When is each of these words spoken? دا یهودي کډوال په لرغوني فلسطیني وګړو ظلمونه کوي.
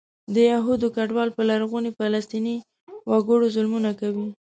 دا 0.33 0.43
یهودي 0.53 0.87
کډوال 0.95 1.29
په 1.33 1.41
لرغوني 1.49 1.91
فلسطیني 1.97 2.55
وګړو 3.11 3.47
ظلمونه 3.55 3.91
کوي. 3.99 4.27